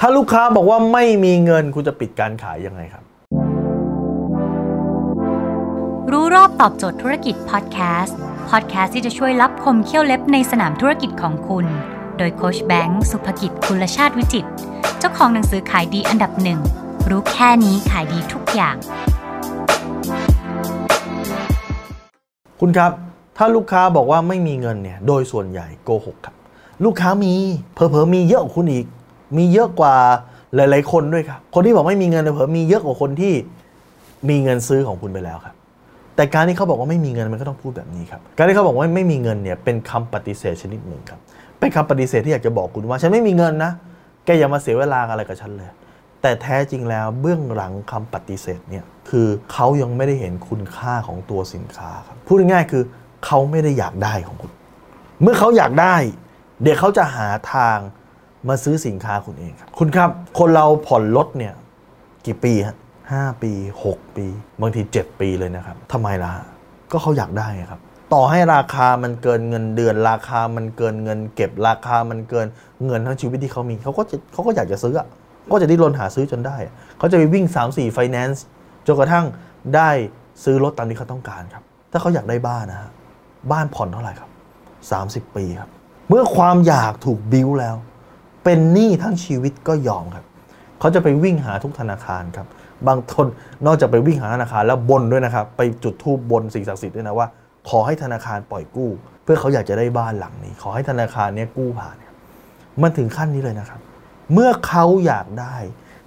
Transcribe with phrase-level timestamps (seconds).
[0.00, 3.04] ถ้าลูกค้าบอกว่าไม่มีเงินคุณจะปิดการขายยังไงครับ
[6.12, 8.16] รู้รอบตอบโจทย์ธุรกิจพอดแคสต์
[8.50, 11.66] พอดแคสต์ที่จะช่วยรับคมเขี้ยวเล็บในสนามธุรกิจของคุณ
[12.18, 14.46] โดยโคชแบงค์สุภกิจคุลชาติวิจิต
[14.98, 16.60] เจ้าของหนังสือขายดีอันดับหนึ่ง
[17.10, 18.76] รู้แค่นี้ขายดีทุกอย่าง
[22.60, 22.92] คุณครับ
[23.36, 26.34] ถ้าลูกค้าบอกว่าไม่มีเงินเนี่ย โดยส่วนใหญ่โกหกครับ
[26.84, 27.32] ลูกค้ามี
[27.74, 28.86] เผลอๆมีเยอะกว่าคุณอีก
[29.36, 29.94] มีเยอะกว่า
[30.54, 33.34] หลาย ๆ คนด้วยครับ คนที่บอกไม่มีเงินเผอมีเยอะกว่าคนที่
[34.28, 35.54] มีเงินซื้อของคุณไปแล้วครับ
[36.16, 41.20] แต่การที่เขาบอกว่าไม่มีเงินมันก็ต้องพูดแบบนี้ครับ การที่เขาบอกว่าไม่มีเงินเนี่ยเป็นคำปฏิเสธชนิดหนึ่งครับ
[41.58, 43.72] เป็นคำปฏิเสธที่อยากจะบอกคุณว่าฉันไม่มีเงินนะ
[44.24, 45.68] แกอย่ามาเสียเวลาอะไรกับฉันเลย
[46.22, 52.82] แต่แท้จริงแล้วเบื้องหลังคำปฏิเสธเนี่ยคือเขายังไม่ได้เห็นคุณค่าของตัวสินค้าครับ พูดง่ายๆคือ
[53.26, 54.50] เขาไม่ได้อยากได้ของคุณ
[55.22, 55.94] เมื่อเขาอยากได้
[56.62, 57.78] เดี๋ยวเขาจะหาทาง
[58.48, 61.54] มาซื้อสินค้าคุณเองครับ คุณครับ คนเราผ่อนรถเนี่ย
[62.26, 62.76] กี่ปีฮะ
[63.12, 63.52] ห้าปี
[63.86, 64.26] 6 ปี
[64.60, 66.32] บางที 7 ปีเลยนะครับทำไมล่ะ
[66.92, 67.80] ก็เขาอยากได้ไงครับ
[68.14, 72.46] ต่อให้ราคามันเกินเงินเดือน ราคามันเกินเงิน เก็บราคามันเกิน
[72.86, 75.06] เงินทั้งชีวิตที่เขามีเขาก็จะเขาก็อยากจะซื้ออะ
[75.52, 78.44] ก็จะดิ้นรนหาซื้อจนได้อะเขาจะไปวิ่ง 3-4 ไฟแนนซ์
[78.86, 79.24] จนกระทั่ง
[79.76, 79.90] ได้
[80.44, 82.90] ซื้อรถตามที่เขาต้องการครับ ถ้าเขาอยากได้บ้านนะฮะ
[83.52, 84.30] บ้านผ่อนเท่าไหร่ครับ
[85.28, 85.70] 30 ปีครับ
[86.08, 87.76] เมื่อความอยากถูกบิ้วแล้ว
[88.48, 90.24] เป็นหนี้ทั้งชีวิตก็ยอมครับ
[90.80, 92.46] เขาจะไปวิ่งหาทุกธนาคารครับ
[92.88, 93.26] บางคน
[93.66, 97.26] นอกจากไปวิ่งหาธนาคารแล้วบนด้วยนะครับ ไปจุดธูปบนสิ่งศักดิ์สิทธิ์ด้วยนะว่า
[97.68, 98.90] ขอให้ธนาคารปล่อยกู้
[99.22, 101.96] เพื่อเขาอยากจะได้บ้านหลังนี้ ขอให้ธนาคารเนี้ยกู้ผ่าน
[102.82, 103.80] มันถึงขั้นนี้เลยนะครับ
[104.32, 105.56] เมื่อเขาอยากได้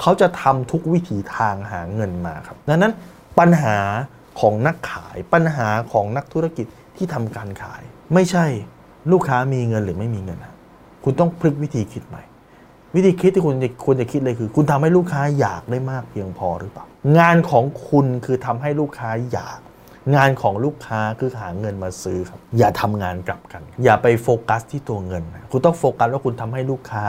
[0.00, 2.92] เขาจะทำทุกวิถีทางหาเงินมาครับ ดังนั้น
[3.38, 3.76] ปัญหา
[4.40, 6.66] ของนักขายปัญหาของนักธุรกิจ
[6.96, 7.82] ที่ทำการขาย
[8.14, 8.44] ไม่ใช่
[9.12, 10.51] ลูกค้ามีเงินหรือไม่มีเงินนะ
[11.04, 12.22] คุณต้องพลิกวิธีคิดใหม่
[12.94, 16.84] วิธีคิดที่คุณจะควรจะคิดเลยคือ คุณทำให้ลูกค้าอยากได้มากเพียงพอหรือเปล่า
[17.18, 19.60] งานของคุณคือทำให้ลูกค้าอยาก
[20.16, 27.04] งานของลูกค้าคือหาเงินมาซื้อครับ อย่าทำงานกลับกัน อย่าไปโฟกัสที่ตัวเงิน คุณต้องโฟกัสว่าคุณทำให้ลูกค้า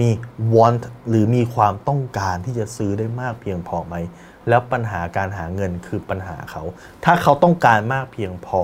[0.00, 0.08] มี
[0.54, 3.94] want หรือมีความต้องการที่จะซื้อได้มากเพียงพอไหม
[4.48, 6.62] แล้วปัญหาการหาเงินคือปัญหาเขา
[7.04, 8.60] ถ้าเขาต้องการมากเพียงพอ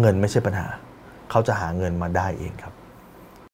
[0.00, 0.68] เงินไม่ใช่ปัญหา
[1.30, 2.74] เขาจะหาเงินมาได้เองครับ